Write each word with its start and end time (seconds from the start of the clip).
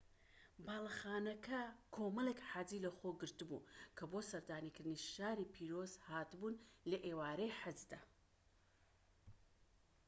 باڵەخانەکە 0.65 1.61
کۆمەڵیک 1.95 2.39
حاجی 2.51 2.83
لەخۆگرت 2.85 3.39
بوو 3.49 3.65
کە 3.97 4.03
بۆ 4.11 4.19
سەردانیکردنی 4.31 5.03
شاری 5.13 5.51
پیرۆز 5.53 5.91
هات 6.07 6.29
بوون 6.39 6.55
لە 6.89 6.97
ئێوارەی 7.05 7.55
حەجدا 7.59 7.99